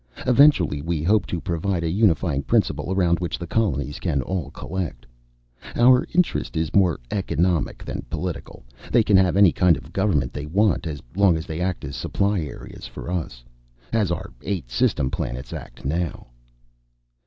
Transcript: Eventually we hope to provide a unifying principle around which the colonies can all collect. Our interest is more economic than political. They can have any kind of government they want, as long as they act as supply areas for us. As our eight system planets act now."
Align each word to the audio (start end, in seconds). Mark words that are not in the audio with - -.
Eventually 0.25 0.81
we 0.81 1.03
hope 1.03 1.27
to 1.27 1.39
provide 1.39 1.83
a 1.83 1.91
unifying 1.91 2.41
principle 2.41 2.91
around 2.91 3.19
which 3.19 3.37
the 3.37 3.45
colonies 3.45 3.99
can 3.99 4.23
all 4.23 4.49
collect. 4.49 5.05
Our 5.75 6.07
interest 6.15 6.57
is 6.57 6.73
more 6.73 6.99
economic 7.11 7.85
than 7.85 8.07
political. 8.09 8.65
They 8.91 9.03
can 9.03 9.15
have 9.17 9.37
any 9.37 9.51
kind 9.51 9.77
of 9.77 9.93
government 9.93 10.33
they 10.33 10.47
want, 10.47 10.87
as 10.87 11.03
long 11.15 11.37
as 11.37 11.45
they 11.45 11.61
act 11.61 11.85
as 11.85 11.95
supply 11.95 12.39
areas 12.39 12.87
for 12.87 13.11
us. 13.11 13.43
As 13.93 14.09
our 14.09 14.33
eight 14.41 14.71
system 14.71 15.11
planets 15.11 15.53
act 15.53 15.85
now." 15.85 16.29